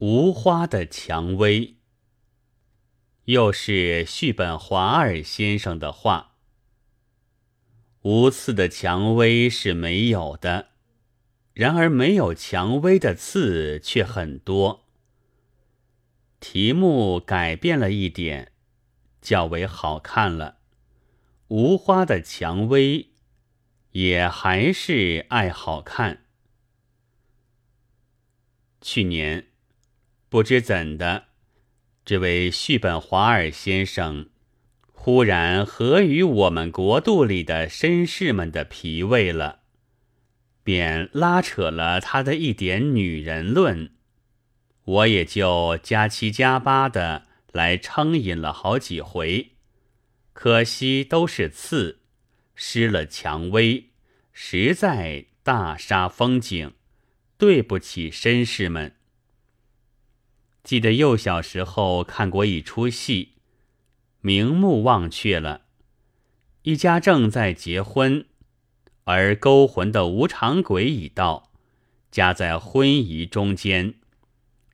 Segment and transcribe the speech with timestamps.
[0.00, 1.76] 无花的蔷薇，
[3.26, 6.36] 又是续本华尔先生的话。
[8.00, 10.70] 无刺的蔷薇是没有的，
[11.52, 14.86] 然而没有蔷薇的刺却很多。
[16.40, 18.52] 题目改变了一点，
[19.20, 20.60] 较为好看了。
[21.48, 23.10] 无花的蔷薇，
[23.90, 26.24] 也还是爱好看。
[28.80, 29.49] 去年。
[30.30, 31.24] 不知怎的，
[32.04, 34.28] 这位续本华尔先生
[34.92, 39.62] 忽然合于我们国度里的绅士们的脾胃了，
[40.62, 43.90] 便拉扯了他的一点女人论，
[44.84, 49.54] 我也就加七加八的来称饮了好几回，
[50.32, 52.02] 可惜都是刺，
[52.54, 53.86] 失了蔷薇，
[54.32, 56.72] 实在大煞风景，
[57.36, 58.94] 对不起绅士们。
[60.62, 63.32] 记得幼小时候看过一出戏，
[64.20, 65.62] 名目忘却了。
[66.62, 68.26] 一家正在结婚，
[69.04, 71.50] 而勾魂的无常鬼已到，
[72.10, 73.94] 夹在婚仪中间，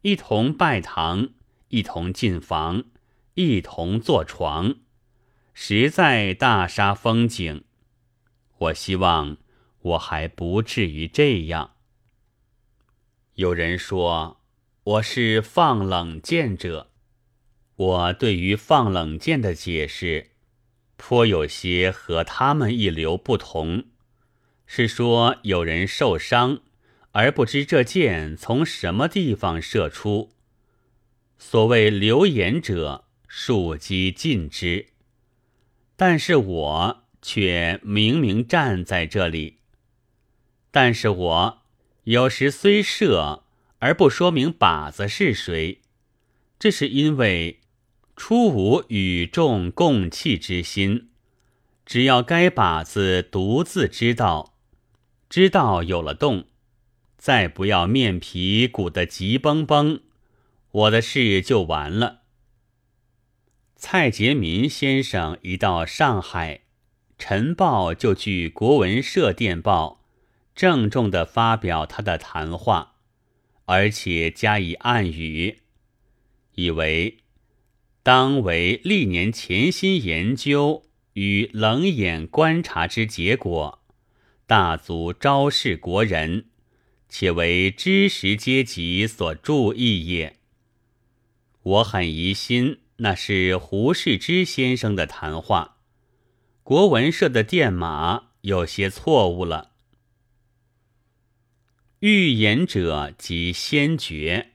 [0.00, 1.28] 一同拜堂，
[1.68, 2.84] 一同进房，
[3.34, 4.76] 一同坐床，
[5.52, 7.64] 实在大煞风景。
[8.56, 9.36] 我希望
[9.80, 11.74] 我还不至于这样。
[13.34, 14.40] 有人说。
[14.84, 16.90] 我是放冷箭者，
[17.74, 20.32] 我对于放冷箭的解释，
[20.98, 23.84] 颇有些和他们一流不同。
[24.66, 26.60] 是说有人受伤，
[27.12, 30.32] 而不知这箭从什么地方射出。
[31.38, 34.88] 所谓流言者，庶几尽之。
[35.96, 39.60] 但是我却明明站在这里。
[40.70, 41.62] 但是我
[42.02, 43.43] 有时虽射。
[43.84, 45.82] 而不说明靶子是谁，
[46.58, 47.60] 这是因为
[48.16, 51.10] 初无与众共弃之心。
[51.84, 54.54] 只要该靶子独自知道，
[55.28, 56.46] 知道有了洞，
[57.18, 60.00] 再不要面皮鼓得急绷绷，
[60.70, 62.22] 我的事就完了。
[63.76, 66.62] 蔡杰民先生一到上海，
[67.18, 70.00] 晨报就据国文社电报，
[70.54, 72.93] 郑重地发表他的谈话。
[73.66, 75.60] 而且加以暗语，
[76.54, 77.18] 以为
[78.02, 80.82] 当为历年潜心研究
[81.14, 83.82] 与冷眼观察之结果，
[84.46, 86.46] 大足昭示国人，
[87.08, 90.36] 且为知识阶级所注意也。
[91.62, 95.78] 我很疑心那是胡适之先生的谈话，
[96.62, 99.73] 国文社的电码有些错误了。
[102.06, 104.48] 预言者即先觉，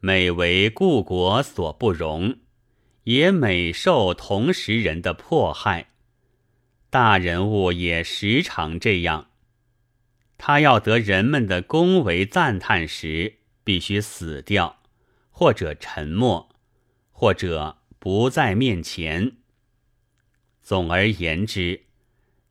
[0.00, 2.38] 每为故国所不容，
[3.04, 5.90] 也每受同时人的迫害。
[6.90, 9.28] 大人物也时常这样。
[10.36, 14.82] 他要得人们的恭维赞叹时，必须死掉，
[15.30, 16.48] 或者沉默，
[17.12, 19.36] 或者不在面前。
[20.60, 21.82] 总而言之，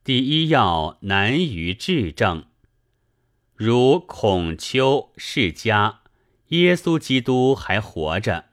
[0.06, 2.46] 第一要难于治政。
[3.62, 5.98] 如孔丘、释迦、
[6.48, 8.46] 耶稣基督还活着，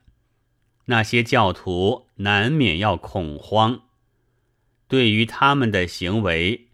[0.86, 3.82] 那些教徒难免要恐慌。
[4.88, 6.70] 对于他们的行为，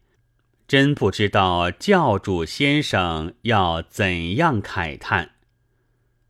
[0.67, 5.33] 真不知道教主先生要怎样慨叹。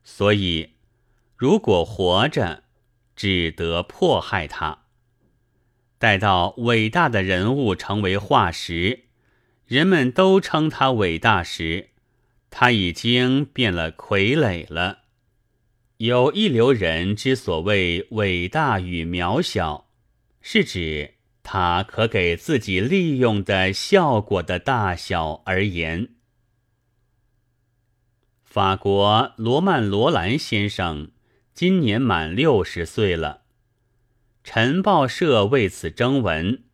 [0.03, 0.71] 所以，
[1.37, 2.65] 如果活着，
[3.15, 4.87] 只得迫害他。
[6.01, 9.05] 待到伟大的人物成为化石，
[9.67, 11.91] 人们都称他伟大时，
[12.55, 14.99] 他已经变了傀儡了。
[15.97, 19.89] 有一流人之所谓伟大与渺小，
[20.43, 26.11] 是指他可给自己利用的效果的大小而言。
[28.45, 31.11] 法国罗曼·罗兰先生
[31.55, 33.45] 今年满六十岁了。
[34.45, 36.65] 晨报社为此征文，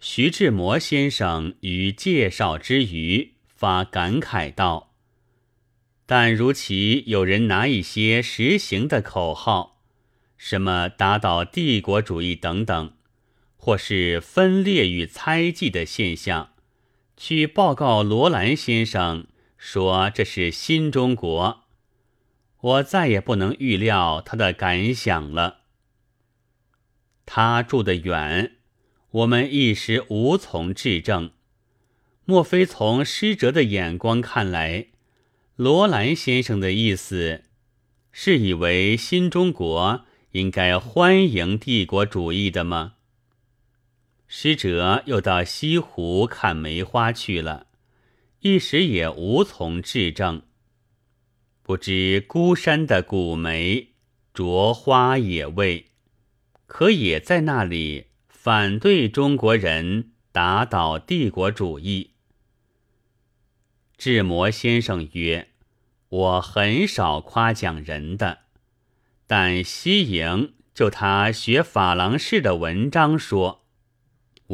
[0.00, 4.91] 徐志摩先生于介绍之余发感慨道。
[6.14, 9.80] 但如其有人拿一些实行的口号，
[10.36, 12.92] 什么打倒帝国主义等等，
[13.56, 16.52] 或是分裂与猜忌的现象，
[17.16, 19.26] 去报告罗兰先生
[19.56, 21.62] 说这是新中国，
[22.60, 25.60] 我再也不能预料他的感想了。
[27.24, 28.56] 他住得远，
[29.12, 31.30] 我们一时无从质证。
[32.26, 34.88] 莫非从师哲的眼光看来？
[35.56, 37.42] 罗兰先生的意思，
[38.10, 42.94] 是以为新中国应该欢迎帝国主义的吗？
[44.26, 47.66] 使者又到西湖看梅花去了，
[48.40, 50.40] 一时也无从质证。
[51.62, 53.88] 不知孤山的古梅
[54.32, 55.88] 着花也未，
[56.66, 62.11] 可也在那里反对中国人打倒帝国主义。
[64.04, 65.50] 智摩先生曰
[66.10, 68.40] ：“我很少夸奖人的，
[69.28, 73.64] 但西营就他学法郎式的文章说。”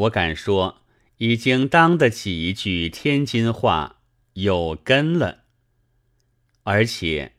[0.05, 0.83] 我敢说，
[1.17, 4.03] 已经当得起一句天津话，
[4.35, 5.45] 有根了。
[6.65, 7.33] 而且，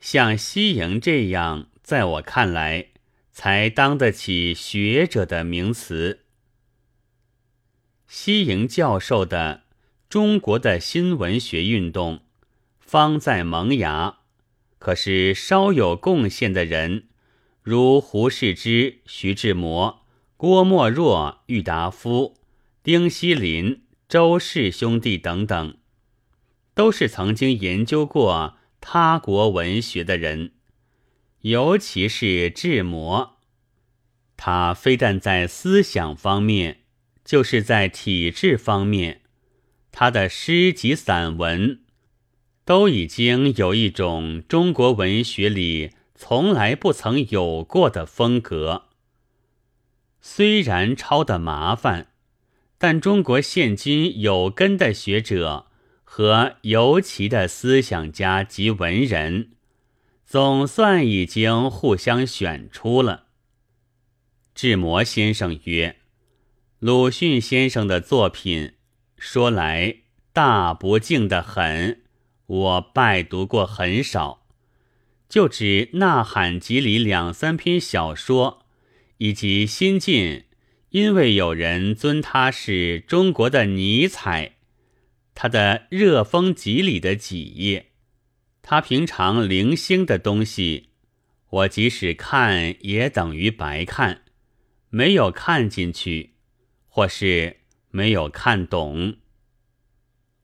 [0.00, 2.88] 像西营这样，在我看来，
[3.30, 6.24] 才当得起学者的名词。
[8.08, 9.62] 西营教授的
[10.16, 12.20] 中国的新文学运动，
[12.80, 14.20] 方在萌芽，
[14.78, 17.04] 可是稍有贡献的人，
[17.60, 20.06] 如胡适之、徐志摩。
[20.38, 22.38] 郭沫若、郁达夫、
[22.82, 25.76] 丁锡林、周氏兄弟等等，
[26.72, 30.52] 都是曾经研究过他国文学的人，
[31.42, 33.36] 尤其是志摩，
[34.38, 36.78] 他非但在思想方面，
[37.22, 39.20] 就是在体制方面，
[39.98, 41.80] 他的诗集散文，
[42.66, 48.88] 都已经有一种中国文学里从来不曾有过的风格。
[50.20, 52.08] 虽然抄的麻烦，
[52.76, 55.68] 但中国现今有根的学者
[56.04, 59.52] 和尤其的思想家及文人，
[60.26, 63.28] 总算已经互相选出了。
[64.54, 65.96] 志摩先生曰
[66.80, 68.74] ：“鲁迅先生的作品，
[69.16, 69.96] 说来
[70.32, 72.02] 大不敬的很，
[72.46, 74.46] 我拜读过很少，
[75.28, 78.62] 就指《呐喊集》里两三篇小说。”
[79.18, 80.44] 以及新近，
[80.90, 84.56] 因为有人尊他是中国的尼采，
[85.34, 87.92] 他的《热风集》里的几页，
[88.60, 90.90] 他平常零星的东西，
[91.48, 94.20] 我即使看也等于白看，
[94.90, 96.34] 没有看进去，
[96.86, 97.60] 或是
[97.96, 99.16] 没有看懂。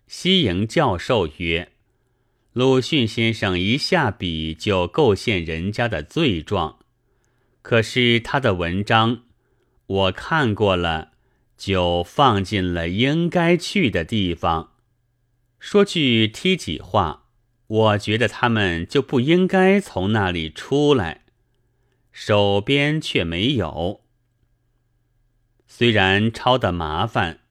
[0.06, 1.72] 西营教授曰
[2.54, 6.78] ：“鲁迅先生一下笔就构陷人家的罪状。”
[7.60, 9.25] 可是他的文章，
[9.87, 11.12] 我看过了，
[11.58, 14.72] 就放进了应该去的地方。
[15.60, 17.26] 说句踢己话，
[17.66, 21.26] 我觉得他们就不应该从那里出来，
[22.10, 24.00] 手边却没有。
[25.69, 27.41] 虽然抄的麻烦，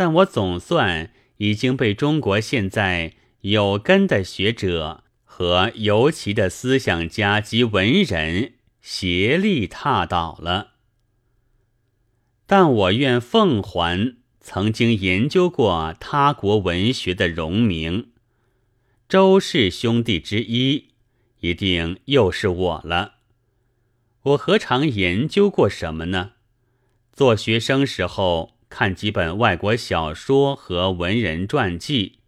[0.00, 3.12] 但我总算已经被中国现在
[3.42, 8.54] 有根的学者和尤其的思想家及文人。
[8.80, 10.68] 协力踏倒了，
[12.46, 18.08] 但我愿奉还曾经研究过他国文学的荣名。
[19.06, 20.86] 周氏兄弟之一，
[21.40, 23.16] 一定又是我了。
[24.22, 26.32] 我何尝研究过什么呢？
[27.12, 32.20] 做学生时候看几本外国小说和文人传记，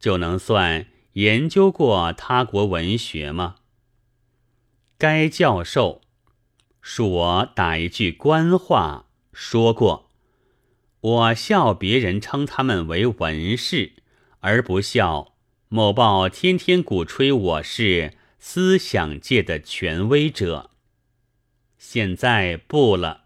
[0.00, 3.56] 就能算研究过他国文学吗？
[4.96, 6.00] 该教授
[6.82, 10.10] 恕我打一句官话说过，
[11.00, 13.92] 我笑别人称他们为文士，
[14.40, 15.34] 而不笑
[15.68, 20.70] 某报天天鼓吹我是思想界的权威者。
[21.76, 23.24] 现在不了，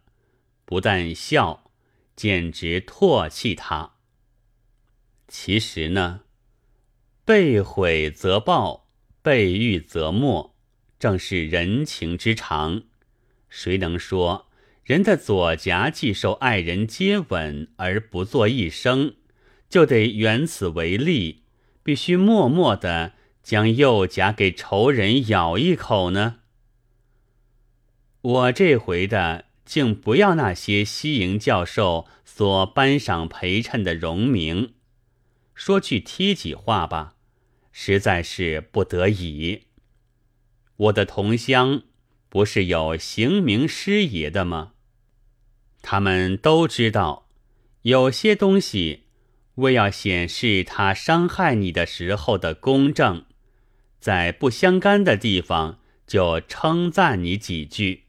[0.65, 1.68] 不但笑，
[2.19, 3.93] 简直唾弃他。
[5.29, 6.23] 其实呢，
[7.25, 8.89] 被毁则报，
[9.23, 10.57] 被誉则没。
[10.99, 12.83] 正是人情之常，
[13.49, 14.49] 谁能说
[14.83, 19.15] 人的左颊既受爱人接吻而不作一声，
[19.69, 21.45] 就得原此为例，
[21.85, 23.13] 必须默默的
[23.45, 26.41] 将右颊给仇人咬一口呢？
[28.21, 34.73] 我这回的竟不要那些西营教授所颁赏陪衬的荣名，
[35.55, 37.17] 说句贴己话吧，
[37.71, 39.65] 实在是不得已。
[40.77, 41.83] 我的同乡
[42.31, 44.73] 不是有行名师爷的吗？
[45.83, 47.29] 他们都知道，
[47.83, 49.03] 有些东西
[49.57, 53.27] 为要显示他伤害你的时候的公正，
[54.01, 58.05] 在不相干的地方就称赞你几句，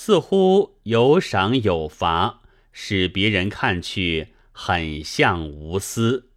[0.00, 6.30] 似乎有赏有罚，使别人看去很像无私。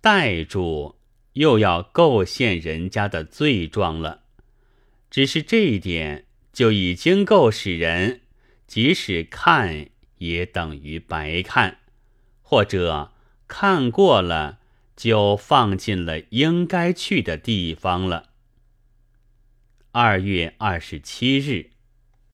[0.00, 1.00] 带住
[1.32, 4.22] 又要构陷人家的罪状了。
[5.10, 8.20] 只是这一点就已经够使人，
[8.68, 11.80] 即使看也等于白看，
[12.40, 13.14] 或者
[13.48, 14.60] 看过了
[14.94, 18.30] 就放进了应该去的地方了。
[19.90, 21.70] 二月二十七日。